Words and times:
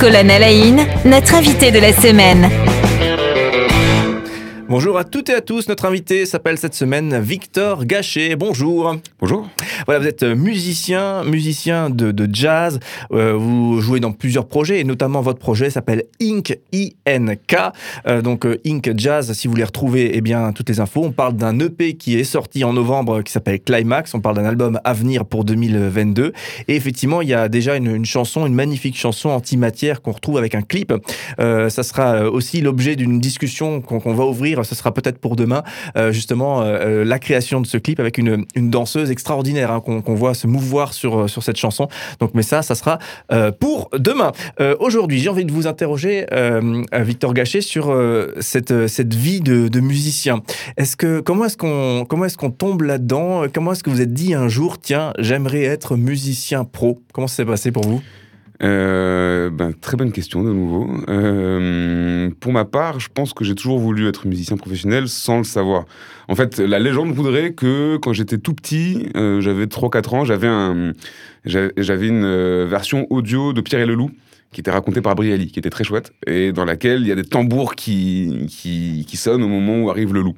Colonne 0.00 0.30
Alain, 0.30 0.86
notre 1.04 1.34
invité 1.34 1.70
de 1.70 1.78
la 1.78 1.92
semaine. 1.92 2.48
Bonjour 4.70 4.96
à 4.96 5.02
toutes 5.02 5.30
et 5.30 5.34
à 5.34 5.40
tous. 5.40 5.68
Notre 5.68 5.84
invité 5.86 6.24
s'appelle 6.26 6.56
cette 6.56 6.74
semaine 6.74 7.18
Victor 7.18 7.86
Gachet. 7.86 8.36
Bonjour. 8.36 8.94
Bonjour. 9.18 9.48
Voilà, 9.84 9.98
vous 9.98 10.06
êtes 10.06 10.22
musicien, 10.22 11.24
musicien 11.24 11.90
de, 11.90 12.12
de 12.12 12.28
jazz. 12.32 12.78
Euh, 13.10 13.32
vous 13.32 13.80
jouez 13.80 13.98
dans 13.98 14.12
plusieurs 14.12 14.46
projets 14.46 14.78
et 14.78 14.84
notamment 14.84 15.22
votre 15.22 15.40
projet 15.40 15.70
s'appelle 15.70 16.04
Inc. 16.22 16.56
I-N-K. 16.70 17.56
Euh, 18.06 18.22
donc 18.22 18.46
euh, 18.46 18.60
Inc. 18.64 18.92
Jazz, 18.96 19.32
si 19.32 19.48
vous 19.48 19.54
voulez 19.54 19.64
retrouver 19.64 20.12
eh 20.14 20.20
bien, 20.20 20.52
toutes 20.52 20.68
les 20.68 20.78
infos, 20.78 21.02
on 21.02 21.10
parle 21.10 21.34
d'un 21.34 21.58
EP 21.58 21.94
qui 21.94 22.16
est 22.16 22.22
sorti 22.22 22.62
en 22.62 22.72
novembre 22.72 23.22
qui 23.22 23.32
s'appelle 23.32 23.58
Climax. 23.58 24.14
On 24.14 24.20
parle 24.20 24.36
d'un 24.36 24.44
album 24.44 24.78
à 24.84 24.92
venir 24.92 25.24
pour 25.24 25.44
2022. 25.44 26.32
Et 26.68 26.76
effectivement, 26.76 27.22
il 27.22 27.28
y 27.28 27.34
a 27.34 27.48
déjà 27.48 27.74
une, 27.74 27.92
une 27.92 28.06
chanson, 28.06 28.46
une 28.46 28.54
magnifique 28.54 28.96
chanson 28.96 29.30
antimatière 29.30 30.00
qu'on 30.00 30.12
retrouve 30.12 30.38
avec 30.38 30.54
un 30.54 30.62
clip. 30.62 30.94
Euh, 31.40 31.70
ça 31.70 31.82
sera 31.82 32.30
aussi 32.30 32.60
l'objet 32.60 32.94
d'une 32.94 33.18
discussion 33.18 33.80
qu'on 33.80 33.98
qu'on 33.98 34.14
va 34.14 34.26
ouvrir 34.26 34.59
ce 34.64 34.74
sera 34.74 34.92
peut-être 34.92 35.18
pour 35.18 35.36
demain, 35.36 35.62
euh, 35.96 36.12
justement, 36.12 36.62
euh, 36.62 37.04
la 37.04 37.18
création 37.18 37.60
de 37.60 37.66
ce 37.66 37.78
clip 37.78 38.00
avec 38.00 38.18
une, 38.18 38.44
une 38.54 38.70
danseuse 38.70 39.10
extraordinaire 39.10 39.70
hein, 39.70 39.80
qu'on 39.80 40.14
voit 40.14 40.34
se 40.34 40.46
mouvoir 40.46 40.92
sur, 40.92 41.28
sur 41.28 41.42
cette 41.42 41.56
chanson. 41.56 41.88
Donc, 42.20 42.32
mais 42.34 42.42
ça, 42.42 42.62
ça 42.62 42.74
sera 42.74 42.98
euh, 43.32 43.52
pour 43.52 43.90
demain. 43.96 44.32
Euh, 44.60 44.76
Aujourd'hui, 44.80 45.18
j'ai 45.18 45.28
envie 45.28 45.44
de 45.44 45.52
vous 45.52 45.66
interroger, 45.66 46.26
euh, 46.32 46.82
Victor 46.92 47.34
Gachet, 47.34 47.60
sur 47.60 47.90
euh, 47.90 48.34
cette, 48.40 48.86
cette 48.86 49.14
vie 49.14 49.40
de, 49.40 49.68
de 49.68 49.80
musicien. 49.80 50.42
Est-ce 50.76 50.96
que 50.96 51.20
comment 51.20 51.44
est-ce 51.44 51.56
qu'on 51.56 52.04
comment 52.08 52.24
est-ce 52.24 52.36
qu'on 52.36 52.50
tombe 52.50 52.82
là-dedans? 52.82 53.44
Comment 53.52 53.72
est-ce 53.72 53.82
que 53.82 53.90
vous 53.90 54.00
êtes 54.00 54.14
dit 54.14 54.34
un 54.34 54.48
jour, 54.48 54.78
tiens, 54.80 55.12
j'aimerais 55.18 55.62
être 55.62 55.96
musicien 55.96 56.64
pro 56.64 57.00
Comment 57.12 57.26
ça 57.26 57.36
s'est 57.36 57.44
passé 57.44 57.72
pour 57.72 57.84
vous? 57.84 58.00
Euh, 58.62 59.48
ben, 59.50 59.72
très 59.72 59.96
bonne 59.96 60.12
question 60.12 60.42
de 60.42 60.50
nouveau. 60.52 60.90
Euh, 61.08 62.30
pour 62.40 62.52
ma 62.52 62.64
part, 62.66 63.00
je 63.00 63.08
pense 63.12 63.32
que 63.32 63.42
j'ai 63.44 63.54
toujours 63.54 63.78
voulu 63.78 64.06
être 64.06 64.26
musicien 64.26 64.56
professionnel 64.56 65.08
sans 65.08 65.38
le 65.38 65.44
savoir. 65.44 65.84
En 66.28 66.34
fait, 66.34 66.58
la 66.58 66.78
légende 66.78 67.12
voudrait 67.12 67.52
que 67.54 67.96
quand 67.96 68.12
j'étais 68.12 68.38
tout 68.38 68.52
petit, 68.54 69.08
euh, 69.16 69.40
j'avais 69.40 69.66
3-4 69.66 70.14
ans, 70.14 70.24
j'avais 70.24 70.46
un, 70.48 70.92
j'a- 71.44 71.70
j'avais 71.78 72.08
une 72.08 72.24
euh, 72.24 72.66
version 72.68 73.06
audio 73.10 73.52
de 73.54 73.60
Pierre 73.62 73.80
et 73.80 73.86
le 73.86 73.94
Loup 73.94 74.10
qui 74.52 74.60
était 74.60 74.72
racontée 74.72 75.00
par 75.00 75.14
Brialy, 75.14 75.46
qui 75.46 75.60
était 75.60 75.70
très 75.70 75.84
chouette, 75.84 76.12
et 76.26 76.50
dans 76.50 76.64
laquelle 76.64 77.02
il 77.02 77.06
y 77.06 77.12
a 77.12 77.14
des 77.14 77.22
tambours 77.22 77.76
qui, 77.76 78.46
qui 78.48 79.16
sonnent 79.16 79.44
au 79.44 79.48
moment 79.48 79.80
où 79.84 79.90
arrive 79.90 80.12
le 80.12 80.22
loup. 80.22 80.34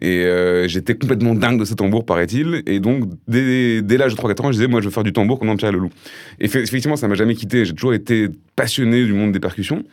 Et 0.00 0.24
euh, 0.24 0.66
j'étais 0.68 0.94
complètement 0.94 1.34
dingue 1.34 1.60
de 1.60 1.64
ces 1.64 1.74
tambours, 1.74 2.06
paraît-il. 2.06 2.62
Et 2.66 2.80
donc, 2.80 3.04
dès, 3.28 3.82
l'âge 3.96 4.14
de 4.14 4.20
3-4 4.20 4.42
ans, 4.42 4.46
je 4.46 4.52
disais, 4.52 4.66
moi, 4.66 4.80
je 4.80 4.86
veux 4.86 4.92
faire 4.92 5.02
du 5.02 5.12
tambour 5.12 5.38
comme 5.38 5.48
dans 5.48 5.56
Pierre 5.56 5.70
et 5.70 5.74
le 5.74 5.80
Loup. 5.80 5.90
Et 6.40 6.46
effectivement, 6.46 6.96
ça 6.96 7.08
m'a 7.08 7.14
jamais 7.14 7.34
quitté. 7.34 7.64
J'ai 7.64 7.74
toujours 7.74 7.94
été 7.94 8.28
passionné 8.56 9.04
du 9.04 9.12
monde 9.12 9.32
des 9.32 9.40
percussions. 9.40 9.84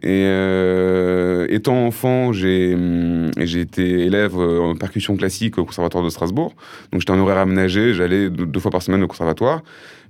Et 0.00 0.24
euh, 0.24 1.46
étant 1.50 1.86
enfant, 1.86 2.32
j'ai 2.32 2.74
hum, 2.74 3.30
été 3.36 4.00
élève 4.00 4.38
euh, 4.38 4.60
en 4.60 4.74
percussion 4.74 5.16
classique 5.16 5.58
au 5.58 5.66
Conservatoire 5.66 6.02
de 6.02 6.08
Strasbourg. 6.08 6.54
Donc 6.90 7.02
j'étais 7.02 7.12
en 7.12 7.18
horaire 7.18 7.36
aménagé, 7.36 7.92
j'allais 7.92 8.30
deux, 8.30 8.60
fois 8.60 8.70
par 8.70 8.82
semaine 8.82 9.02
au 9.02 9.06
conservatoire, 9.06 9.62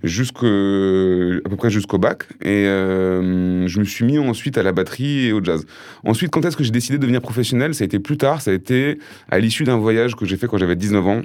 jusqu'à 0.05 0.41
peu 0.41 1.57
près 1.57 1.71
jusqu'au 1.71 1.99
bac. 1.99 2.25
Et 2.43 2.65
je 2.65 3.79
me 3.79 3.85
suis 3.85 4.05
mis 4.05 4.19
ensuite 4.19 4.57
à 4.57 4.63
la 4.63 4.71
batterie 4.71 5.27
et 5.27 5.33
au 5.33 5.43
jazz. 5.43 5.67
Ensuite, 6.05 6.31
quand 6.31 6.45
est-ce 6.45 6.57
que 6.57 6.65
j'ai 6.65 6.71
décidé 6.71 6.99
de 6.99 7.03
devenir 7.03 7.21
professionnel? 7.21 7.75
Ça 7.75 7.83
a 7.83 7.87
été 7.87 7.99
plus 7.99 8.17
tard, 8.17 8.41
ça 8.41 8.53
a 8.53 8.55
été 8.55 8.99
à 9.31 9.39
l'issue 9.39 9.65
d'un 9.65 9.77
voyage 9.77 10.15
que 10.15 10.25
j'ai 10.25 10.37
fait 10.37 10.47
quand 10.47 10.59
j'avais 10.59 10.77
19 10.77 11.07
ans 11.07 11.23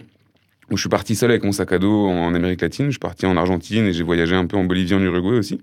où 0.71 0.77
je 0.77 0.81
suis 0.81 0.89
parti 0.89 1.15
seul 1.15 1.31
avec 1.31 1.43
mon 1.43 1.51
sac 1.51 1.71
à 1.71 1.79
dos 1.79 2.07
en 2.07 2.33
Amérique 2.33 2.61
latine. 2.61 2.87
Je 2.87 2.91
suis 2.91 2.99
parti 2.99 3.25
en 3.25 3.37
Argentine 3.37 3.85
et 3.85 3.93
j'ai 3.93 4.03
voyagé 4.03 4.35
un 4.35 4.45
peu 4.45 4.57
en 4.57 4.63
Bolivie, 4.63 4.93
en 4.93 5.01
Uruguay 5.01 5.37
aussi. 5.37 5.59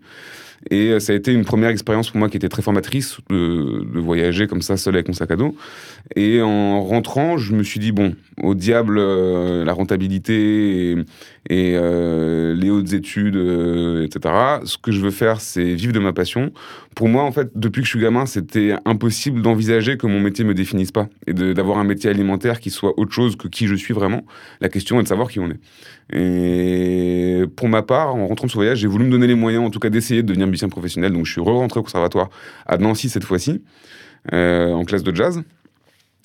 Et 0.70 0.90
euh, 0.90 1.00
ça 1.00 1.12
a 1.12 1.16
été 1.16 1.32
une 1.32 1.44
première 1.44 1.70
expérience 1.70 2.10
pour 2.10 2.18
moi 2.18 2.28
qui 2.28 2.36
était 2.36 2.48
très 2.48 2.62
formatrice 2.62 3.18
de, 3.28 3.82
voyager 4.00 4.46
comme 4.46 4.62
ça 4.62 4.76
seul 4.76 4.94
avec 4.94 5.08
mon 5.08 5.14
sac 5.14 5.30
à 5.30 5.36
dos. 5.36 5.54
Et 6.16 6.40
en 6.40 6.82
rentrant, 6.82 7.38
je 7.38 7.54
me 7.54 7.62
suis 7.62 7.80
dit, 7.80 7.92
bon, 7.92 8.14
au 8.42 8.54
diable 8.54 8.98
euh, 8.98 9.64
la 9.64 9.72
rentabilité 9.72 10.92
et, 11.50 11.74
euh, 11.76 12.54
les 12.54 12.70
hautes 12.70 12.92
études, 12.92 13.36
etc. 14.04 14.34
Ce 14.64 14.78
que 14.78 14.92
je 14.92 15.00
veux 15.00 15.10
faire, 15.10 15.40
c'est 15.40 15.74
vivre 15.74 15.92
de 15.92 15.98
ma 15.98 16.12
passion. 16.12 16.52
Pour 16.94 17.08
moi, 17.08 17.24
en 17.24 17.32
fait, 17.32 17.50
depuis 17.54 17.80
que 17.80 17.86
je 17.86 17.90
suis 17.90 18.00
gamin, 18.00 18.26
c'était 18.26 18.74
impossible 18.84 19.42
d'envisager 19.42 19.96
que 19.96 20.06
mon 20.06 20.20
métier 20.20 20.44
me 20.44 20.54
définisse 20.54 20.92
pas 20.92 21.08
et 21.26 21.32
d'avoir 21.32 21.78
un 21.78 21.84
métier 21.84 22.08
alimentaire 22.08 22.60
qui 22.60 22.70
soit 22.70 22.98
autre 22.98 23.12
chose 23.12 23.36
que 23.36 23.48
qui 23.48 23.66
je 23.66 23.74
suis 23.74 23.94
vraiment. 23.94 24.24
La 24.60 24.68
question 24.68 24.93
est 25.00 25.04
de 25.04 25.08
savoir 25.08 25.28
qui 25.28 25.40
on 25.40 25.48
est. 25.50 25.60
Et 26.12 27.44
pour 27.56 27.68
ma 27.68 27.82
part, 27.82 28.14
en 28.14 28.26
rentrant 28.26 28.46
de 28.46 28.50
ce 28.50 28.56
voyage, 28.56 28.78
j'ai 28.78 28.88
voulu 28.88 29.04
me 29.04 29.10
donner 29.10 29.26
les 29.26 29.34
moyens, 29.34 29.64
en 29.64 29.70
tout 29.70 29.80
cas, 29.80 29.90
d'essayer 29.90 30.22
de 30.22 30.28
devenir 30.28 30.46
musicien 30.46 30.68
professionnel. 30.68 31.12
Donc, 31.12 31.26
je 31.26 31.32
suis 31.32 31.40
re-rentré 31.40 31.80
au 31.80 31.82
conservatoire 31.82 32.30
à 32.66 32.76
Nancy 32.76 33.08
cette 33.08 33.24
fois-ci, 33.24 33.62
euh, 34.32 34.72
en 34.72 34.84
classe 34.84 35.02
de 35.02 35.14
jazz. 35.14 35.42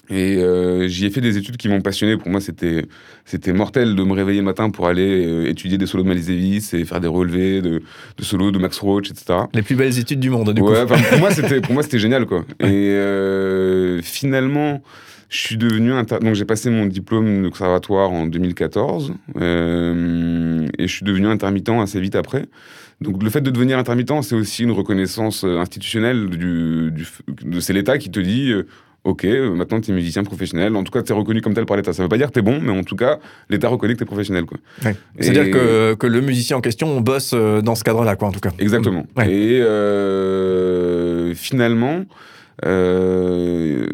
Et 0.09 0.37
euh, 0.37 0.87
j'y 0.87 1.05
ai 1.05 1.11
fait 1.11 1.21
des 1.21 1.37
études 1.37 1.57
qui 1.57 1.69
m'ont 1.69 1.81
passionné. 1.81 2.17
Pour 2.17 2.29
moi, 2.29 2.41
c'était 2.41 2.85
c'était 3.25 3.53
mortel 3.53 3.95
de 3.95 4.03
me 4.03 4.13
réveiller 4.13 4.39
le 4.39 4.45
matin 4.45 4.71
pour 4.71 4.87
aller 4.87 5.25
euh, 5.25 5.49
étudier 5.49 5.77
des 5.77 5.85
solos 5.85 6.03
de 6.03 6.09
Miles 6.09 6.25
Davis 6.25 6.73
et 6.73 6.83
faire 6.83 6.99
des 6.99 7.07
relevés 7.07 7.61
de, 7.61 7.83
de 8.17 8.23
solos 8.23 8.49
de 8.49 8.57
Max 8.57 8.79
Roach, 8.79 9.11
etc. 9.11 9.41
Les 9.53 9.61
plus 9.61 9.75
belles 9.75 9.99
études 9.99 10.19
du 10.19 10.31
monde, 10.31 10.51
du 10.51 10.61
ouais, 10.61 10.85
coup. 10.85 10.93
pour 11.09 11.19
moi, 11.19 11.29
c'était 11.31 11.61
pour 11.61 11.73
moi 11.73 11.83
c'était 11.83 11.99
génial 11.99 12.25
quoi. 12.25 12.43
Et 12.59 12.65
euh, 12.65 14.01
finalement, 14.01 14.81
je 15.29 15.37
suis 15.37 15.57
devenu 15.57 15.93
inter- 15.93 16.19
donc 16.19 16.33
j'ai 16.35 16.45
passé 16.45 16.69
mon 16.69 16.85
diplôme 16.85 17.43
de 17.43 17.49
conservatoire 17.49 18.11
en 18.11 18.25
2014 18.25 19.13
euh, 19.39 20.67
et 20.77 20.87
je 20.87 20.93
suis 20.93 21.05
devenu 21.05 21.27
intermittent 21.27 21.69
assez 21.69 21.99
vite 22.01 22.15
après. 22.15 22.45
Donc 23.01 23.23
le 23.23 23.29
fait 23.29 23.41
de 23.41 23.49
devenir 23.51 23.77
intermittent, 23.77 24.23
c'est 24.23 24.35
aussi 24.35 24.63
une 24.63 24.71
reconnaissance 24.71 25.43
euh, 25.45 25.57
institutionnelle 25.59 26.29
du, 26.29 26.91
c'est 27.61 27.73
l'État 27.73 27.97
qui 27.97 28.09
te 28.11 28.19
dit 28.19 28.51
euh, 28.51 28.63
Ok, 29.05 29.23
maintenant 29.23 29.79
tu 29.79 29.91
es 29.91 29.93
musicien 29.93 30.25
professionnel. 30.25 30.75
En 30.75 30.83
tout 30.83 30.91
cas, 30.91 31.01
tu 31.01 31.13
es 31.13 31.15
reconnu 31.15 31.39
comme 31.39 31.53
tel 31.53 31.65
par 31.65 31.77
l'État. 31.77 31.93
Ça 31.93 32.03
veut 32.03 32.09
pas 32.09 32.17
dire 32.17 32.27
que 32.27 32.33
tu 32.33 32.39
es 32.39 32.41
bon, 32.41 32.59
mais 32.61 32.71
en 32.77 32.83
tout 32.83 32.97
cas, 32.97 33.19
l'État 33.49 33.69
reconnaît 33.69 33.93
que 33.93 33.99
tu 33.99 34.03
es 34.03 34.05
professionnel. 34.05 34.43
Quoi. 34.43 34.57
Ouais. 34.83 34.93
C'est-à-dire 35.17 35.51
que, 35.51 35.93
que 35.93 36.05
le 36.05 36.19
musicien 36.19 36.57
en 36.57 36.61
question, 36.61 36.87
on 36.89 36.99
bosse 36.99 37.33
dans 37.33 37.75
ce 37.75 37.83
cadre-là, 37.85 38.17
quoi, 38.17 38.27
en 38.27 38.31
tout 38.33 38.41
cas. 38.41 38.49
Exactement. 38.59 39.05
Ouais. 39.15 39.31
Et 39.31 39.61
euh, 39.61 41.33
finalement, 41.33 42.03
euh, 42.65 43.87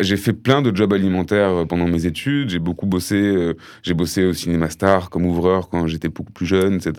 j'ai 0.00 0.16
fait 0.16 0.32
plein 0.32 0.62
de 0.62 0.74
jobs 0.74 0.92
alimentaires 0.92 1.66
pendant 1.68 1.86
mes 1.86 2.06
études. 2.06 2.50
J'ai 2.50 2.58
beaucoup 2.58 2.86
bossé. 2.86 3.16
euh, 3.16 3.54
j'ai 3.82 3.94
bossé 3.94 4.24
au 4.24 4.32
cinéma 4.32 4.70
Star 4.70 5.10
comme 5.10 5.26
ouvreur 5.26 5.68
quand 5.68 5.86
j'étais 5.86 6.08
beaucoup 6.08 6.32
plus 6.32 6.46
jeune, 6.46 6.74
etc. 6.74 6.92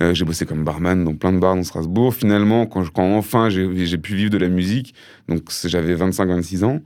Euh, 0.00 0.14
j'ai 0.14 0.24
bossé 0.24 0.46
comme 0.46 0.64
barman 0.64 1.04
dans 1.04 1.14
plein 1.14 1.32
de 1.32 1.38
bars 1.38 1.56
dans 1.56 1.62
Strasbourg. 1.62 2.14
Finalement, 2.14 2.66
quand, 2.66 2.82
je- 2.84 2.90
quand 2.90 3.16
enfin 3.16 3.48
j'ai 3.50 3.98
pu 3.98 4.14
vivre 4.14 4.30
de 4.30 4.38
la 4.38 4.48
musique, 4.48 4.94
donc 5.28 5.42
j'avais 5.64 5.94
25-26 5.94 6.64
ans, 6.64 6.80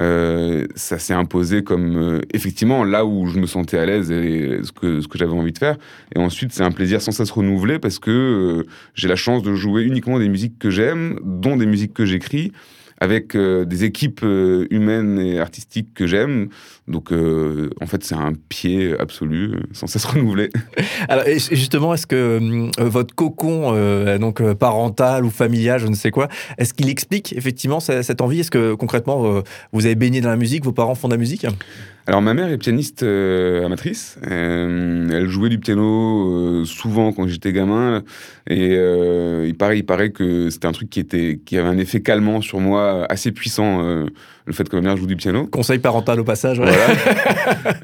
euh, 0.00 0.66
ça 0.74 0.98
s'est 0.98 1.14
imposé 1.14 1.62
comme 1.62 1.96
euh, 1.96 2.20
effectivement 2.34 2.84
là 2.84 3.06
où 3.06 3.26
je 3.28 3.38
me 3.38 3.46
sentais 3.46 3.78
à 3.78 3.86
l'aise 3.86 4.10
et 4.10 4.58
ce 4.62 4.70
que, 4.72 5.00
ce 5.00 5.08
que 5.08 5.16
j'avais 5.16 5.32
envie 5.32 5.52
de 5.52 5.58
faire. 5.58 5.76
Et 6.14 6.18
ensuite, 6.18 6.52
c'est 6.52 6.62
un 6.64 6.70
plaisir 6.72 7.00
sans 7.00 7.12
cesse 7.12 7.30
renouvelé 7.30 7.78
parce 7.78 7.98
que 7.98 8.10
euh, 8.10 8.66
j'ai 8.94 9.08
la 9.08 9.16
chance 9.16 9.42
de 9.42 9.54
jouer 9.54 9.82
uniquement 9.84 10.18
des 10.18 10.28
musiques 10.28 10.58
que 10.58 10.70
j'aime, 10.70 11.18
dont 11.22 11.56
des 11.56 11.66
musiques 11.66 11.94
que 11.94 12.04
j'écris, 12.04 12.52
avec 13.00 13.34
euh, 13.34 13.64
des 13.64 13.84
équipes 13.84 14.20
euh, 14.22 14.66
humaines 14.70 15.18
et 15.18 15.38
artistiques 15.38 15.92
que 15.94 16.06
j'aime. 16.06 16.48
Donc, 16.88 17.12
euh, 17.12 17.70
en 17.80 17.86
fait, 17.86 18.04
c'est 18.04 18.14
un 18.14 18.32
pied 18.48 18.94
absolu, 18.98 19.54
sans 19.72 19.86
cesse 19.86 20.04
renouvelé. 20.06 20.50
Alors, 21.08 21.24
justement, 21.26 21.94
est-ce 21.94 22.06
que 22.06 22.70
votre 22.82 23.14
cocon, 23.14 23.72
donc 24.18 24.42
parental 24.54 25.24
ou 25.24 25.30
familial, 25.30 25.80
je 25.80 25.86
ne 25.88 25.94
sais 25.94 26.10
quoi, 26.10 26.28
est-ce 26.58 26.72
qu'il 26.74 26.88
explique 26.88 27.32
effectivement 27.36 27.80
ce- 27.80 28.02
cette 28.02 28.20
envie? 28.20 28.40
Est-ce 28.40 28.50
que 28.50 28.74
concrètement, 28.74 29.42
vous 29.72 29.86
avez 29.86 29.94
baigné 29.94 30.20
dans 30.20 30.30
la 30.30 30.36
musique, 30.36 30.64
vos 30.64 30.72
parents 30.72 30.94
font 30.94 31.08
de 31.08 31.14
la 31.14 31.18
musique? 31.18 31.46
Alors, 32.08 32.22
ma 32.22 32.34
mère 32.34 32.48
est 32.50 32.58
pianiste 32.58 33.02
euh, 33.02 33.66
amatrice. 33.66 34.16
Euh, 34.30 35.08
elle 35.10 35.26
jouait 35.26 35.48
du 35.48 35.58
piano 35.58 36.60
euh, 36.60 36.64
souvent 36.64 37.12
quand 37.12 37.26
j'étais 37.26 37.52
gamin. 37.52 38.04
Et 38.48 38.74
il, 38.74 39.54
paraît, 39.56 39.78
il 39.78 39.84
paraît 39.84 40.10
que 40.10 40.48
c'était 40.50 40.68
un 40.68 40.72
truc 40.72 40.88
qui, 40.88 41.00
était, 41.00 41.40
qui 41.44 41.58
avait 41.58 41.68
un 41.68 41.78
effet 41.78 42.02
calmant 42.02 42.40
sur 42.40 42.60
moi 42.60 43.06
assez 43.10 43.32
puissant, 43.32 44.06
le 44.46 44.52
fait 44.52 44.68
que 44.68 44.76
ma 44.76 44.82
mère 44.82 44.96
joue 44.96 45.06
du 45.06 45.16
piano. 45.16 45.46
Conseil 45.46 45.80
parental 45.80 46.20
au 46.20 46.24
passage. 46.24 46.58
ouais. 46.58 46.66
Voilà. 46.66 46.86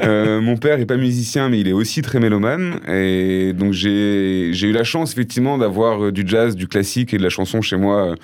Euh, 0.00 0.40
mon 0.40 0.56
père 0.56 0.80
est 0.80 0.86
pas 0.86 0.96
musicien, 0.96 1.48
mais 1.48 1.60
il 1.60 1.68
est 1.68 1.72
aussi 1.72 2.02
très 2.02 2.18
mélomane. 2.18 2.80
Et 2.88 3.52
donc, 3.52 3.72
j'ai 3.72 4.50
j'ai 4.52 4.68
eu 4.68 4.72
la 4.72 4.84
chance, 4.84 5.12
effectivement, 5.12 5.58
d'avoir 5.58 6.06
euh, 6.06 6.12
du 6.12 6.24
jazz, 6.26 6.56
du 6.56 6.66
classique 6.66 7.14
et 7.14 7.18
de 7.18 7.22
la 7.22 7.28
chanson 7.28 7.62
chez 7.62 7.76
moi 7.76 8.10
euh, 8.10 8.14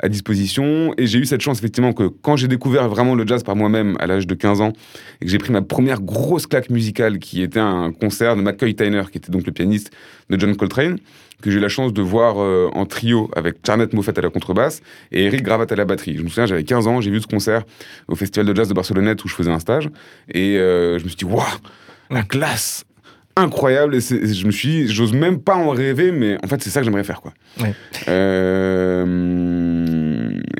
à 0.00 0.08
disposition. 0.08 0.92
Et 0.98 1.06
j'ai 1.06 1.18
eu 1.18 1.24
cette 1.26 1.40
chance, 1.40 1.58
effectivement, 1.58 1.92
que 1.92 2.04
quand 2.08 2.36
j'ai 2.36 2.48
découvert 2.48 2.88
vraiment 2.88 3.14
le 3.14 3.26
jazz 3.26 3.42
par 3.42 3.56
moi-même 3.56 3.96
à 4.00 4.06
l'âge 4.06 4.26
de 4.26 4.34
15 4.34 4.60
ans, 4.60 4.72
et 5.20 5.24
que 5.24 5.30
j'ai 5.30 5.38
pris 5.38 5.52
ma 5.52 5.62
première 5.62 6.00
grosse 6.00 6.46
claque 6.46 6.70
musicale, 6.70 7.18
qui 7.18 7.42
était 7.42 7.60
un 7.60 7.92
concert 7.92 8.36
de 8.36 8.42
McCoy 8.42 8.74
Tyner, 8.74 9.04
qui 9.10 9.18
était 9.18 9.32
donc 9.32 9.46
le 9.46 9.52
pianiste 9.52 9.90
de 10.30 10.38
John 10.38 10.56
Coltrane, 10.56 10.98
que 11.42 11.50
j'ai 11.50 11.58
eu 11.58 11.60
la 11.60 11.68
chance 11.68 11.92
de 11.92 12.02
voir 12.02 12.36
euh, 12.38 12.68
en 12.74 12.86
trio 12.86 13.30
avec 13.34 13.56
Charnette 13.64 13.92
Moffett 13.92 14.18
à 14.18 14.22
la 14.22 14.30
contrebasse 14.30 14.82
et 15.12 15.24
Eric 15.24 15.42
Gravat 15.42 15.66
à 15.70 15.76
la 15.76 15.84
batterie. 15.84 16.16
Je 16.16 16.22
me 16.22 16.28
souviens, 16.28 16.46
j'avais 16.46 16.64
15 16.64 16.86
ans, 16.86 17.00
j'ai 17.00 17.10
vu 17.10 17.20
ce 17.20 17.26
concert 17.26 17.62
au 18.08 18.16
Festival 18.16 18.46
de 18.46 18.56
Jazz 18.56 18.68
de 18.68 18.74
Barcelonnette 18.74 19.24
où 19.24 19.28
je 19.28 19.34
faisais 19.34 19.50
un 19.50 19.60
stage. 19.60 19.88
Et 20.32 20.56
euh, 20.58 20.98
je 20.98 21.04
me 21.04 21.08
suis 21.08 21.16
dit, 21.16 21.24
waouh, 21.24 21.44
la 22.10 22.22
classe 22.22 22.84
incroyable. 23.38 23.94
Et, 23.94 24.00
je 24.00 24.46
me 24.46 24.50
suis 24.50 24.68
dit, 24.68 24.88
j'ose 24.92 25.12
même 25.12 25.40
pas 25.40 25.56
en 25.56 25.70
rêver, 25.70 26.12
mais 26.12 26.36
en 26.44 26.48
fait, 26.48 26.62
c'est 26.62 26.70
ça 26.70 26.80
que 26.80 26.84
j'aimerais 26.84 27.04
faire. 27.04 27.20
Quoi. 27.20 27.32
Euh, 28.08 29.04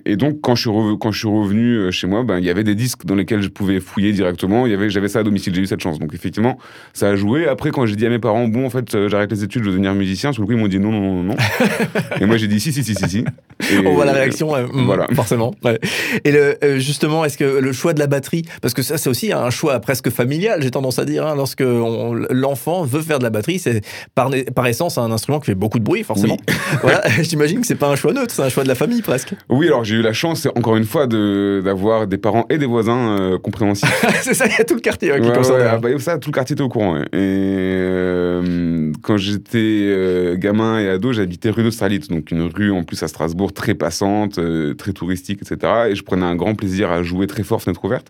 et 0.04 0.16
donc, 0.16 0.40
quand 0.40 0.54
je 0.54 0.68
suis, 0.68 0.98
quand 1.00 1.12
je 1.12 1.18
suis 1.18 1.28
revenu 1.28 1.76
euh, 1.76 1.90
chez 1.90 2.06
moi, 2.06 2.22
ben, 2.22 2.38
il 2.38 2.44
y 2.44 2.50
avait 2.50 2.64
des 2.64 2.74
disques 2.74 3.04
dans 3.04 3.14
lesquels 3.14 3.42
je 3.42 3.48
pouvais 3.48 3.80
fouiller 3.80 4.12
directement. 4.12 4.66
J'avais 4.88 5.08
ça 5.08 5.20
à 5.20 5.22
domicile, 5.22 5.54
j'ai 5.54 5.62
eu 5.62 5.66
cette 5.66 5.80
chance. 5.80 5.98
Donc, 5.98 6.14
effectivement, 6.14 6.58
ça 6.92 7.08
a 7.08 7.16
joué. 7.16 7.46
Après, 7.46 7.70
quand 7.70 7.86
j'ai 7.86 7.96
dit 7.96 8.06
à 8.06 8.10
mes 8.10 8.18
parents, 8.18 8.48
bon, 8.48 8.66
en 8.66 8.70
fait, 8.70 8.94
euh, 8.94 9.08
j'arrête 9.08 9.30
les 9.30 9.44
études, 9.44 9.62
je 9.62 9.66
veux 9.66 9.72
devenir 9.72 9.94
musicien, 9.94 10.32
sur 10.32 10.42
le 10.42 10.46
coup, 10.46 10.52
ils 10.52 10.58
m'ont 10.58 10.68
dit 10.68 10.78
non, 10.78 10.92
non, 10.92 11.00
non, 11.00 11.22
non. 11.22 11.36
et 12.20 12.26
moi, 12.26 12.36
j'ai 12.36 12.48
dit 12.48 12.60
si, 12.60 12.72
si, 12.72 12.84
si, 12.84 12.94
si, 12.94 13.08
si. 13.08 13.24
On 13.84 13.94
voit 13.94 14.04
la 14.04 14.12
réaction, 14.12 14.52
voilà. 14.72 15.06
forcément. 15.14 15.54
Et 16.24 16.30
le, 16.30 16.78
justement, 16.78 17.24
est-ce 17.24 17.36
que 17.36 17.44
le 17.44 17.72
choix 17.72 17.92
de 17.92 17.98
la 17.98 18.06
batterie, 18.06 18.44
parce 18.62 18.74
que 18.74 18.82
ça, 18.82 18.98
c'est 18.98 19.10
aussi 19.10 19.32
un 19.32 19.50
choix 19.50 19.80
presque 19.80 20.10
familial, 20.10 20.62
j'ai 20.62 20.70
tendance 20.70 20.98
à 20.98 21.04
dire, 21.04 21.26
hein, 21.26 21.34
lorsque 21.36 21.64
l'enfant 22.30 22.84
veut 22.84 23.02
faire 23.02 23.18
de 23.18 23.24
la 23.24 23.30
batterie, 23.30 23.58
c'est 23.58 23.82
par, 24.14 24.30
par 24.54 24.66
essence 24.66 24.98
un 24.98 25.10
instrument 25.10 25.40
qui 25.40 25.46
fait 25.46 25.54
beaucoup 25.54 25.78
de 25.78 25.84
bruit, 25.84 26.04
forcément. 26.04 26.36
voilà, 26.82 27.02
j'imagine 27.22 27.60
que 27.60 27.66
c'est 27.66 27.74
pas 27.74 27.88
un 27.88 27.96
choix 27.96 28.12
neutre, 28.12 28.32
c'est 28.34 28.42
un 28.42 28.48
choix 28.48 28.62
de 28.62 28.68
la 28.68 28.74
famille 28.74 29.02
presque. 29.02 29.34
Oui, 29.48 29.57
alors 29.66 29.84
j'ai 29.84 29.96
eu 29.96 30.02
la 30.02 30.12
chance, 30.12 30.46
encore 30.56 30.76
une 30.76 30.84
fois, 30.84 31.06
d'avoir 31.06 32.06
des 32.06 32.18
parents 32.18 32.46
et 32.50 32.58
des 32.58 32.66
voisins 32.66 33.18
euh, 33.18 33.38
compréhensifs. 33.38 33.88
c'est 34.22 34.34
ça, 34.34 34.46
il 34.46 34.52
y 34.52 34.60
a 34.60 34.64
tout 34.64 34.74
le 34.74 34.80
quartier 34.80 35.08
qui 35.08 35.28
ouais, 35.28 35.38
ouais, 35.38 35.66
ah 35.68 35.78
bah, 35.78 35.88
ça, 35.98 36.18
tout 36.18 36.30
le 36.30 36.34
quartier 36.34 36.54
était 36.54 36.62
au 36.62 36.68
courant. 36.68 36.98
Et 36.98 37.06
euh, 37.12 38.92
quand 39.02 39.16
j'étais 39.16 39.58
euh, 39.58 40.36
gamin 40.36 40.78
et 40.78 40.88
ado, 40.88 41.12
j'habitais 41.12 41.50
rue 41.50 41.62
d'Australie, 41.62 41.98
donc 41.98 42.30
une 42.30 42.42
rue 42.42 42.70
en 42.70 42.84
plus 42.84 43.02
à 43.02 43.08
Strasbourg 43.08 43.52
très 43.52 43.74
passante, 43.74 44.38
très 44.76 44.92
touristique, 44.92 45.40
etc. 45.42 45.72
Et 45.90 45.94
je 45.94 46.02
prenais 46.02 46.26
un 46.26 46.36
grand 46.36 46.54
plaisir 46.54 46.90
à 46.90 47.02
jouer 47.02 47.26
très 47.26 47.42
fort 47.42 47.62
fenêtre 47.62 47.84
ouverte. 47.84 48.08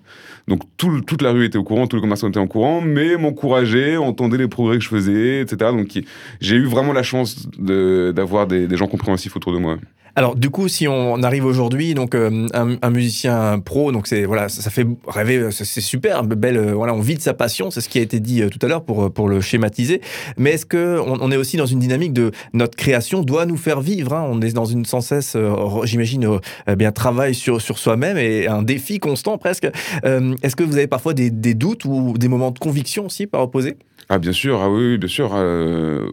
Donc 0.48 0.62
toute 0.76 1.22
la 1.22 1.30
rue 1.30 1.44
était 1.44 1.58
au 1.58 1.64
courant, 1.64 1.86
tous 1.86 1.96
les 1.96 2.02
commerçants 2.02 2.28
étaient 2.28 2.40
au 2.40 2.46
courant, 2.46 2.80
mais 2.80 3.16
m'encourageaient, 3.16 3.96
entendaient 3.96 4.38
les 4.38 4.48
progrès 4.48 4.78
que 4.78 4.84
je 4.84 4.88
faisais, 4.88 5.40
etc. 5.40 5.70
Donc 5.72 5.98
j'ai 6.40 6.56
eu 6.56 6.64
vraiment 6.64 6.92
la 6.92 7.02
chance 7.02 7.48
d'avoir 7.58 8.46
des, 8.46 8.66
des 8.66 8.76
gens 8.76 8.86
compréhensifs 8.86 9.36
autour 9.36 9.52
de 9.52 9.58
moi. 9.58 9.78
Alors 10.18 10.34
du 10.34 10.50
coup, 10.50 10.66
si 10.66 10.88
on 10.88 11.22
arrive 11.22 11.44
aujourd'hui, 11.44 11.94
donc 11.94 12.16
euh, 12.16 12.48
un, 12.52 12.90
musicien 12.90 13.60
pro, 13.60 13.92
donc 13.92 14.08
c'est 14.08 14.24
voilà, 14.24 14.48
ça, 14.48 14.68
fait 14.68 14.84
rêver, 15.06 15.50
c'est 15.52 15.80
super, 15.80 16.24
belle, 16.24 16.56
euh, 16.56 16.72
voilà, 16.74 16.92
on 16.92 17.00
vit 17.00 17.14
de 17.14 17.20
sa 17.20 17.34
passion, 17.34 17.70
c'est 17.70 17.80
ce 17.80 17.88
qui 17.88 18.00
a 18.00 18.02
été 18.02 18.18
dit 18.18 18.42
euh, 18.42 18.48
tout 18.48 18.58
à 18.62 18.68
l'heure 18.68 18.82
pour 18.82 19.12
pour 19.12 19.28
le 19.28 19.40
schématiser. 19.40 20.00
Mais 20.36 20.54
est-ce 20.54 20.66
que 20.66 20.98
on, 21.06 21.30
est 21.30 21.36
aussi 21.36 21.56
dans 21.56 21.66
une 21.66 21.78
dynamique 21.78 22.12
de 22.12 22.32
notre 22.52 22.76
création 22.76 23.22
doit 23.22 23.46
nous 23.46 23.56
faire 23.56 23.80
vivre 23.80 24.12
hein? 24.12 24.26
On 24.28 24.40
est 24.40 24.52
dans 24.52 24.64
une 24.64 24.84
sans 24.84 25.02
cesse, 25.02 25.36
j'imagine, 25.84 26.40
bien 26.76 26.90
travail 26.90 27.32
sur 27.32 27.62
sur 27.62 27.78
soi-même 27.78 28.18
et 28.18 28.48
un 28.48 28.62
défi 28.62 28.98
constant 28.98 29.38
presque. 29.38 29.68
est-ce 30.02 30.56
que 30.56 30.64
vous 30.64 30.78
avez 30.78 30.88
parfois 30.88 31.14
des, 31.14 31.30
des, 31.30 31.54
doutes 31.54 31.84
ou 31.84 32.18
des 32.18 32.26
moments 32.26 32.50
de 32.50 32.58
conviction 32.58 33.06
aussi 33.06 33.28
par 33.28 33.42
opposé? 33.42 33.76
Ah 34.10 34.18
bien 34.18 34.32
sûr, 34.32 34.60
ah 34.62 34.70
oui, 34.70 34.96
bien 34.96 35.08
sûr. 35.08 35.36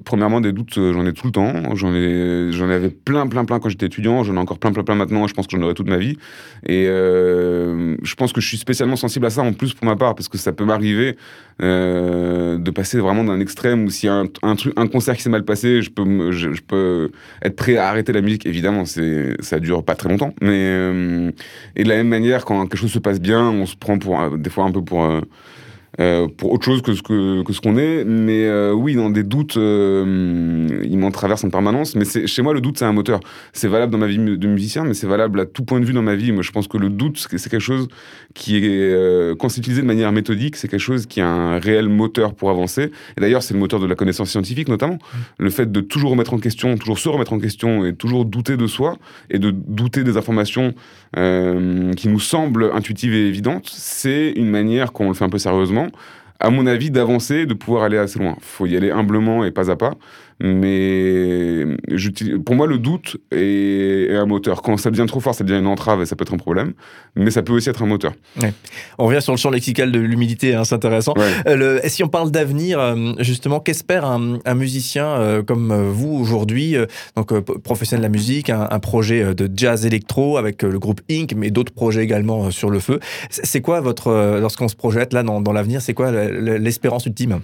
premièrement, 0.03 0.41
des 0.41 0.51
doutes, 0.51 0.75
j'en 0.75 1.05
ai 1.05 1.13
tout 1.13 1.27
le 1.27 1.31
temps. 1.31 1.75
J'en 1.75 1.93
ai, 1.93 2.49
j'en 2.51 2.69
avais 2.69 2.89
plein, 2.89 3.25
plein, 3.27 3.45
plein 3.45 3.59
quand 3.59 3.69
j'étais 3.69 3.85
étudiant, 3.85 4.23
j'en 4.23 4.35
ai 4.35 4.37
encore 4.37 4.59
plein, 4.59 4.73
plein, 4.73 4.83
plein 4.83 4.95
maintenant, 4.95 5.27
je 5.27 5.33
pense 5.33 5.47
que 5.47 5.55
j'en 5.55 5.63
aurai 5.63 5.73
toute 5.75 5.87
ma 5.87 5.97
vie. 5.97 6.17
Et 6.65 6.87
euh, 6.87 7.95
je 8.03 8.15
pense 8.15 8.33
que 8.33 8.41
je 8.41 8.47
suis 8.47 8.57
spécialement 8.57 8.97
sensible 8.97 9.25
à 9.25 9.29
ça 9.29 9.43
en 9.43 9.53
plus 9.53 9.73
pour 9.73 9.85
ma 9.85 9.95
part, 9.95 10.13
parce 10.15 10.27
que 10.27 10.37
ça 10.37 10.51
peut 10.51 10.65
m'arriver 10.65 11.15
euh, 11.61 12.57
de 12.57 12.71
passer 12.71 12.99
vraiment 12.99 13.23
d'un 13.23 13.39
extrême 13.39 13.85
où 13.85 13.89
s'il 13.89 14.07
y 14.07 14.11
a 14.11 14.15
un, 14.15 14.55
truc, 14.55 14.73
un 14.75 14.87
concert 14.87 15.15
qui 15.15 15.23
s'est 15.23 15.29
mal 15.29 15.45
passé, 15.45 15.81
je 15.81 15.89
peux, 15.89 16.31
je, 16.31 16.49
peux 16.61 17.11
être 17.43 17.55
prêt 17.55 17.77
à 17.77 17.87
arrêter 17.87 18.11
la 18.11 18.21
musique. 18.21 18.45
Évidemment, 18.45 18.83
c'est, 18.83 19.41
ça 19.41 19.59
dure 19.59 19.85
pas 19.85 19.95
très 19.95 20.09
longtemps. 20.09 20.33
Mais, 20.41 20.51
euh, 20.51 21.31
et 21.77 21.85
de 21.85 21.89
la 21.89 21.95
même 21.95 22.09
manière, 22.09 22.43
quand 22.43 22.67
quelque 22.67 22.77
chose 22.77 22.91
se 22.91 22.99
passe 22.99 23.21
bien, 23.21 23.49
on 23.49 23.65
se 23.65 23.77
prend 23.77 23.97
pour, 23.97 24.37
des 24.37 24.49
fois 24.49 24.65
un 24.65 24.71
peu 24.71 24.83
pour 24.83 25.09
euh, 25.99 26.27
pour 26.27 26.51
autre 26.51 26.65
chose 26.65 26.81
que 26.81 26.93
ce 26.93 27.01
qu'on 27.01 27.43
que 27.43 27.53
ce 27.53 27.61
qu'on 27.61 27.77
est. 27.77 28.03
Mais 28.03 28.45
euh, 28.45 28.73
oui, 28.73 28.95
dans 28.95 29.09
des 29.09 29.23
doutes, 29.23 29.57
euh, 29.57 30.67
ils 30.83 30.97
m'en 30.97 31.11
traversent 31.11 31.43
en 31.43 31.49
permanence. 31.49 31.95
Mais 31.95 32.05
chez 32.05 32.41
moi, 32.41 32.53
le 32.53 32.61
doute, 32.61 32.79
c'est 32.79 32.85
un 32.85 32.93
moteur. 32.93 33.19
C'est 33.53 33.67
valable 33.67 33.91
dans 33.91 33.97
ma 33.97 34.07
vie 34.07 34.17
de 34.17 34.47
musicien, 34.47 34.83
mais 34.83 34.93
c'est 34.93 35.07
valable 35.07 35.39
à 35.39 35.45
tout 35.45 35.63
point 35.63 35.79
de 35.79 35.85
vue 35.85 35.93
dans 35.93 36.01
ma 36.01 36.15
vie. 36.15 36.31
Moi, 36.31 36.43
je 36.43 36.51
pense 36.51 36.67
que 36.67 36.77
le 36.77 36.89
doute, 36.89 37.25
c'est 37.29 37.49
quelque 37.49 37.59
chose 37.59 37.87
qui 38.33 38.57
est, 38.57 39.37
quand 39.39 39.49
c'est 39.49 39.59
utilisé 39.59 39.81
de 39.81 39.87
manière 39.87 40.11
méthodique, 40.11 40.55
c'est 40.55 40.67
quelque 40.67 40.79
chose 40.79 41.05
qui 41.05 41.21
a 41.21 41.27
un 41.27 41.59
réel 41.59 41.87
moteur 41.89 42.33
pour 42.33 42.49
avancer. 42.49 42.91
Et 43.17 43.21
d'ailleurs, 43.21 43.43
c'est 43.43 43.53
le 43.53 43.59
moteur 43.59 43.79
de 43.79 43.85
la 43.85 43.95
connaissance 43.95 44.29
scientifique, 44.29 44.67
notamment. 44.67 44.97
Le 45.37 45.49
fait 45.49 45.71
de 45.71 45.81
toujours 45.81 46.11
remettre 46.11 46.33
en 46.33 46.39
question, 46.39 46.77
toujours 46.77 46.99
se 46.99 47.09
remettre 47.09 47.33
en 47.33 47.39
question 47.39 47.85
et 47.85 47.93
toujours 47.93 48.25
douter 48.25 48.57
de 48.57 48.67
soi 48.67 48.97
et 49.29 49.39
de 49.39 49.51
douter 49.51 50.03
des 50.03 50.17
informations 50.17 50.73
qui 51.15 52.09
nous 52.09 52.19
semblent 52.19 52.71
intuitives 52.73 53.13
et 53.13 53.27
évidentes, 53.27 53.69
c'est 53.71 54.31
une 54.35 54.49
manière, 54.49 54.91
quand 54.91 55.05
on 55.05 55.09
le 55.09 55.13
fait 55.13 55.23
un 55.23 55.29
peu 55.29 55.37
sérieusement, 55.37 55.84
à 56.39 56.49
mon 56.49 56.67
avis, 56.67 56.91
d'avancer, 56.91 57.45
de 57.45 57.53
pouvoir 57.53 57.83
aller 57.83 57.97
assez 57.97 58.19
loin. 58.19 58.35
Il 58.37 58.43
faut 58.43 58.65
y 58.65 58.75
aller 58.75 58.91
humblement 58.91 59.45
et 59.45 59.51
pas 59.51 59.71
à 59.71 59.75
pas. 59.75 59.93
Mais 60.39 61.65
pour 62.45 62.55
moi, 62.55 62.67
le 62.67 62.77
doute 62.77 63.17
est, 63.31 64.13
un 64.15 64.25
moteur. 64.25 64.61
Quand 64.61 64.75
ça 64.77 64.91
devient 64.91 65.05
trop 65.07 65.21
fort, 65.21 65.33
ça 65.33 65.43
devient 65.43 65.59
une 65.59 65.67
entrave 65.67 66.01
et 66.01 66.05
ça 66.05 66.15
peut 66.15 66.23
être 66.23 66.33
un 66.33 66.37
problème. 66.37 66.73
Mais 67.15 67.31
ça 67.31 67.41
peut 67.41 67.53
aussi 67.53 67.69
être 67.69 67.81
un 67.83 67.85
moteur. 67.85 68.13
On 68.97 69.05
revient 69.05 69.21
sur 69.21 69.31
le 69.31 69.37
champ 69.37 69.49
lexical 69.49 69.91
de 69.91 69.99
l'humilité, 69.99 70.53
hein, 70.53 70.63
c'est 70.65 70.75
intéressant. 70.75 71.13
Euh, 71.47 71.79
si 71.85 72.03
on 72.03 72.09
parle 72.09 72.31
d'avenir, 72.31 72.79
euh, 72.79 73.13
justement, 73.19 73.59
qu'espère 73.59 74.05
un, 74.05 74.55
musicien 74.55 75.05
euh, 75.05 75.43
comme 75.43 75.73
vous 75.89 76.13
aujourd'hui, 76.13 76.75
donc 77.15 77.37
professionnel 77.61 78.01
de 78.01 78.05
la 78.05 78.11
musique, 78.11 78.49
un, 78.49 78.79
projet 78.79 79.33
de 79.33 79.49
jazz 79.55 79.85
électro 79.85 80.37
avec 80.37 80.63
le 80.63 80.77
groupe 80.79 81.01
Inc, 81.09 81.33
mais 81.35 81.49
d'autres 81.49 81.73
projets 81.73 82.03
également 82.03 82.51
sur 82.51 82.69
le 82.69 82.79
feu. 82.79 82.99
C'est 83.29 83.61
quoi 83.61 83.79
votre, 83.79 84.39
lorsqu'on 84.39 84.67
se 84.67 84.75
projette 84.75 85.13
là 85.13 85.23
dans, 85.23 85.41
dans 85.41 85.53
l'avenir, 85.53 85.81
c'est 85.81 85.93
quoi 85.93 86.11
l'espérance 86.11 87.05
ultime? 87.05 87.39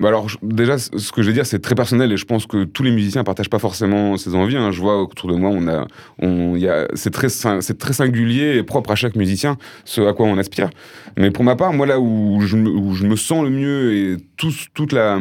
Bah 0.00 0.08
alors 0.08 0.26
déjà, 0.42 0.78
ce 0.78 1.12
que 1.12 1.22
je 1.22 1.28
vais 1.28 1.32
dire, 1.32 1.46
c'est 1.46 1.60
très 1.60 1.74
personnel 1.74 2.10
et 2.12 2.16
je 2.16 2.24
pense 2.24 2.46
que 2.46 2.64
tous 2.64 2.82
les 2.82 2.90
musiciens 2.90 3.24
partagent 3.24 3.50
pas 3.50 3.58
forcément 3.58 4.16
ces 4.16 4.34
envies. 4.34 4.56
Hein. 4.56 4.72
Je 4.72 4.80
vois 4.80 5.02
autour 5.02 5.30
de 5.30 5.36
moi, 5.36 5.50
on 5.50 5.68
a, 5.68 5.86
c'est 6.94 7.10
très, 7.10 7.28
c'est 7.28 7.78
très 7.78 7.92
singulier 7.92 8.56
et 8.56 8.62
propre 8.62 8.90
à 8.90 8.94
chaque 8.94 9.16
musicien, 9.16 9.56
ce 9.84 10.00
à 10.00 10.12
quoi 10.12 10.26
on 10.26 10.38
aspire. 10.38 10.70
Mais 11.16 11.30
pour 11.30 11.44
ma 11.44 11.56
part, 11.56 11.72
moi 11.72 11.86
là 11.86 12.00
où 12.00 12.40
je, 12.40 12.56
me 12.56 13.16
sens 13.16 13.44
le 13.44 13.50
mieux 13.50 13.94
et 13.94 14.16
tout, 14.36 14.52
toute 14.74 14.92
la, 14.92 15.18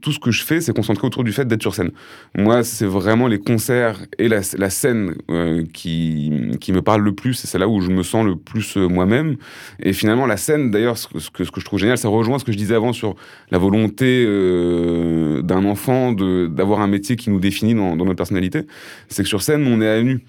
tout 0.00 0.12
ce 0.12 0.18
que 0.18 0.30
je 0.30 0.42
fais, 0.42 0.60
c'est 0.60 0.74
concentré 0.74 1.06
autour 1.06 1.24
du 1.24 1.32
fait 1.32 1.44
d'être 1.46 1.62
sur 1.62 1.74
scène. 1.74 1.90
Moi, 2.36 2.64
c'est 2.64 2.86
vraiment 2.86 3.28
les 3.28 3.38
concerts 3.38 4.00
et 4.18 4.28
la, 4.28 4.42
scène 4.42 5.14
euh, 5.30 5.64
qui, 5.72 6.56
qui 6.60 6.72
me 6.72 6.82
parlent 6.82 7.02
le 7.02 7.14
plus. 7.14 7.34
C'est 7.34 7.58
là 7.58 7.68
où 7.68 7.80
je 7.80 7.90
me 7.90 8.02
sens 8.02 8.24
le 8.24 8.36
plus 8.36 8.76
euh, 8.76 8.88
moi-même. 8.88 9.36
Et 9.80 9.92
finalement, 9.92 10.26
la 10.26 10.36
scène, 10.36 10.70
d'ailleurs, 10.70 10.98
ce 10.98 11.08
que 11.30 11.44
je 11.44 11.64
trouve 11.64 11.78
génial, 11.78 11.98
ça 11.98 12.08
rejoint 12.08 12.38
ce 12.38 12.44
que 12.44 12.52
je 12.52 12.56
disais 12.56 12.74
avant 12.74 12.92
sur 12.92 13.14
la 13.50 13.58
volonté 13.58 14.13
euh, 14.26 15.42
d'un 15.42 15.64
enfant 15.64 16.12
d'avoir 16.12 16.80
un 16.80 16.86
métier 16.86 17.16
qui 17.16 17.30
nous 17.30 17.40
définit 17.40 17.74
dans, 17.74 17.96
notre 17.96 18.14
personnalité. 18.14 18.62
C'est 19.08 19.22
que 19.22 19.28
sur 19.28 19.42
scène, 19.42 19.66
on 19.66 19.80
est 19.80 19.88
à 19.88 20.02
nu. 20.02 20.24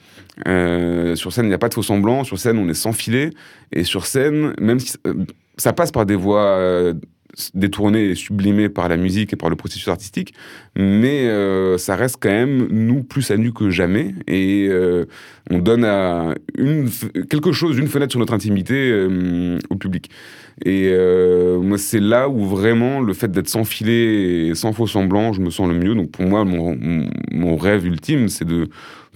sur 1.15 1.31
scène, 1.33 1.45
il 1.45 1.49
n'y 1.49 1.53
a 1.53 1.59
pas 1.59 1.69
de 1.69 1.73
faux 1.73 1.83
semblants. 1.83 2.23
Sur 2.23 2.39
scène, 2.39 2.57
on 2.57 2.67
est 2.69 2.73
sans 2.73 2.93
filet. 2.93 3.31
Et 3.71 3.83
sur 3.83 4.05
scène, 4.05 4.53
même 4.59 4.79
si 4.79 4.97
ça 5.57 5.73
passe 5.73 5.91
par 5.91 6.05
des 6.05 6.15
voix 6.15 6.93
détourné 7.53 8.09
et 8.09 8.15
sublimé 8.15 8.69
par 8.69 8.89
la 8.89 8.97
musique 8.97 9.33
et 9.33 9.35
par 9.35 9.49
le 9.49 9.55
processus 9.55 9.87
artistique, 9.87 10.33
mais 10.75 11.27
euh, 11.27 11.77
ça 11.77 11.95
reste 11.95 12.17
quand 12.19 12.29
même 12.29 12.67
nous 12.71 13.03
plus 13.03 13.31
à 13.31 13.37
nu 13.37 13.53
que 13.53 13.69
jamais 13.69 14.15
et 14.27 14.67
euh, 14.69 15.05
on 15.49 15.59
donne 15.59 15.85
quelque 17.29 17.51
chose, 17.51 17.77
une 17.77 17.87
fenêtre 17.87 18.11
sur 18.11 18.19
notre 18.19 18.33
intimité 18.33 18.91
euh, 18.91 19.57
au 19.69 19.75
public. 19.75 20.09
Et 20.63 20.89
moi, 21.61 21.77
c'est 21.77 21.99
là 21.99 22.29
où 22.29 22.45
vraiment 22.45 23.01
le 23.01 23.13
fait 23.13 23.29
d'être 23.29 23.49
sans 23.49 23.65
filet 23.65 24.47
et 24.47 24.55
sans 24.55 24.71
faux 24.71 24.87
semblant, 24.87 25.33
je 25.33 25.41
me 25.41 25.49
sens 25.49 25.67
le 25.67 25.75
mieux. 25.75 25.95
Donc 25.95 26.11
pour 26.11 26.25
moi, 26.25 26.45
mon, 26.45 27.57
rêve 27.57 27.85
ultime, 27.85 28.29
c'est 28.29 28.45
de 28.45 28.69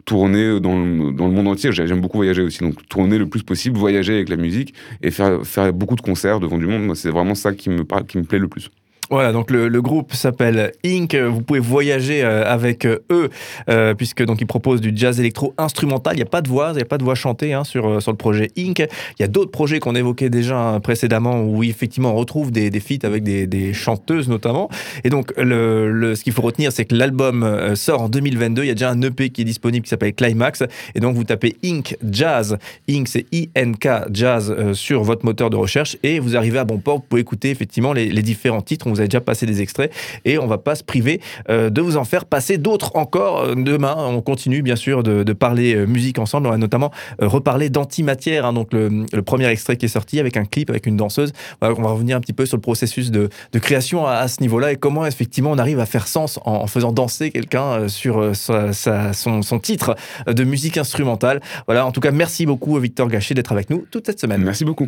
tourner 0.06 0.60
dans 0.60 0.76
le, 0.76 1.32
monde 1.32 1.48
entier. 1.48 1.72
J'aime 1.72 2.02
beaucoup 2.02 2.18
voyager 2.18 2.42
aussi, 2.42 2.60
donc 2.60 2.88
tourner 2.90 3.18
le 3.18 3.28
plus 3.28 3.44
possible, 3.44 3.78
voyager 3.78 4.16
avec 4.16 4.30
la 4.30 4.38
musique 4.38 4.74
et 5.02 5.12
faire, 5.12 5.46
faire 5.46 5.72
beaucoup 5.72 5.96
de 5.96 6.02
concerts 6.02 6.40
devant 6.40 6.58
du 6.58 6.68
monde. 6.68 6.96
C'est 6.96 7.12
vraiment 7.12 7.36
ça 7.36 7.54
qui 7.54 7.70
me, 7.70 7.84
qui 8.10 8.18
me 8.18 8.24
plaît 8.24 8.40
le 8.40 8.50
plus. 8.50 8.70
Voilà, 9.10 9.32
donc 9.32 9.50
le, 9.50 9.70
le 9.70 9.82
groupe 9.82 10.14
s'appelle 10.14 10.72
Inc. 10.86 11.16
Vous 11.16 11.42
pouvez 11.42 11.60
voyager 11.60 12.24
euh, 12.24 12.44
avec 12.46 12.86
euh, 12.86 13.00
eux, 13.12 13.30
euh, 13.68 13.96
puisque 13.96 14.24
donc 14.24 14.40
ils 14.40 14.46
proposent 14.46 14.82
du 14.82 14.92
jazz 14.94 15.20
électro 15.20 15.56
instrumental. 15.58 16.14
Il 16.14 16.18
n'y 16.18 16.24
a 16.24 16.28
pas 16.28 16.42
de 16.42 16.48
voix, 16.48 16.70
il 16.74 16.76
n'y 16.76 16.82
a 16.84 16.86
pas 16.86 17.00
de 17.00 17.04
voix 17.04 17.16
chantée 17.16 17.54
hein, 17.54 17.64
sur, 17.64 18.02
sur 18.04 18.12
le 18.12 18.18
projet 18.18 18.52
Inc. 18.56 18.80
Il 18.80 19.22
y 19.22 19.24
a 19.24 19.28
d'autres 19.28 19.50
projets 19.50 19.80
qu'on 19.80 19.96
évoquait 19.96 20.30
déjà 20.30 20.60
hein, 20.60 20.80
précédemment, 20.80 21.42
où 21.42 21.64
effectivement 21.64 22.12
on 22.12 22.16
retrouve 22.16 22.52
des, 22.52 22.70
des 22.70 22.80
feats 22.80 23.04
avec 23.04 23.24
des, 23.24 23.48
des, 23.48 23.74
chanteuses 23.74 24.30
notamment. 24.30 24.70
Et 25.04 25.10
donc 25.10 25.34
le, 25.38 25.92
le 25.92 26.16
ce 26.16 26.24
qu'il 26.24 26.34
faut 26.34 26.44
retenir, 26.44 26.72
c'est 26.72 26.86
que 26.86 26.94
l'album 26.94 27.76
sort 27.76 28.04
en 28.04 28.10
2022. 28.10 28.64
Il 28.64 28.68
y 28.68 28.72
a 28.72 28.74
déjà 28.76 28.92
un 28.92 29.02
EP 29.02 29.32
qui 29.32 29.42
est 29.42 29.46
disponible 29.46 29.86
qui 29.86 29.90
s'appelle 29.90 30.14
Climax. 30.14 30.64
Et 30.94 31.00
donc 31.00 31.16
vous 31.16 31.24
tapez 31.24 31.56
Inc. 31.64 31.98
Jazz, 32.12 32.58
Inc. 32.88 33.08
c'est 33.08 33.26
I-N-K 33.32 33.88
Jazz 34.12 34.74
sur 34.74 35.04
votre 35.04 35.26
moteur 35.26 35.50
de 35.50 35.56
recherche 35.56 35.98
et 36.04 36.20
vous 36.20 36.38
arrivez 36.38 36.60
à 36.60 36.64
bon 36.64 36.78
port. 36.78 36.98
Vous 36.98 37.06
pouvez 37.10 37.22
écouter 37.22 37.50
effectivement 37.50 37.94
les, 37.94 38.10
différents 38.22 38.62
titres. 38.62 38.88
Avez 39.00 39.08
déjà 39.08 39.22
passé 39.22 39.46
des 39.46 39.62
extraits 39.62 39.92
et 40.26 40.38
on 40.38 40.48
va 40.48 40.58
pas 40.58 40.76
se 40.76 40.84
priver 40.84 41.22
de 41.48 41.82
vous 41.82 41.98
en 41.98 42.04
faire 42.04 42.26
passer 42.26 42.58
d'autres 42.58 42.96
encore 42.96 43.56
demain. 43.56 43.96
On 43.98 44.22
continue 44.22 44.62
bien 44.62 44.76
sûr 44.76 45.04
de, 45.04 45.34
parler 45.34 45.86
musique 45.86 46.20
ensemble. 46.20 46.48
On 46.48 46.52
va 46.52 46.58
notamment 46.58 46.92
reparler 47.20 47.70
d'antimatière, 47.70 48.46
hein, 48.46 48.54
donc 48.54 48.74
le, 48.74 49.06
premier 49.22 49.48
extrait 49.48 49.78
qui 49.78 49.86
est 49.86 49.90
sorti 49.90 50.20
avec 50.20 50.38
un 50.38 50.46
clip 50.46 50.70
avec 50.70 50.86
une 50.86 50.98
danseuse. 50.98 51.32
on 51.62 51.74
va 51.74 51.90
revenir 51.90 52.18
un 52.18 52.22
petit 52.22 52.34
peu 52.34 52.46
sur 52.46 52.58
le 52.58 52.62
processus 52.62 53.12
de, 53.12 53.30
création 53.60 54.06
à, 54.06 54.28
ce 54.28 54.42
niveau-là 54.42 54.72
et 54.72 54.76
comment 54.76 55.06
effectivement 55.06 55.52
on 55.52 55.58
arrive 55.58 55.80
à 55.80 55.86
faire 55.86 56.08
sens 56.08 56.40
en, 56.46 56.68
faisant 56.68 56.92
danser 56.92 57.32
quelqu'un 57.32 57.88
sur 57.88 58.32
son 58.36 59.60
titre 59.62 59.96
de 60.28 60.44
musique 60.44 60.78
instrumentale. 60.78 61.42
Voilà, 61.68 61.86
en 61.86 61.92
tout 61.92 62.02
cas, 62.02 62.12
merci 62.12 62.46
beaucoup 62.46 62.78
Victor 62.80 63.08
Gachet 63.08 63.34
d'être 63.34 63.52
avec 63.52 63.70
nous 63.70 63.86
toute 63.92 64.06
cette 64.06 64.20
semaine. 64.20 64.42
Merci 64.44 64.66
beaucoup. 64.66 64.88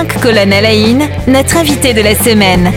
Cinq 0.00 0.18
colonnes 0.22 0.54
à 0.54 0.62
la 0.62 0.72
notre 1.26 1.58
invité 1.58 1.92
de 1.92 2.00
la 2.00 2.14
semaine. 2.14 2.72